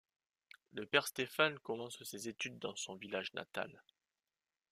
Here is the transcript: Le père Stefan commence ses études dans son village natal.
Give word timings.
Le 0.73 0.87
père 0.87 1.05
Stefan 1.07 1.57
commence 1.61 2.03
ses 2.03 2.27
études 2.27 2.57
dans 2.57 2.75
son 2.75 2.95
village 2.95 3.31
natal. 3.35 3.83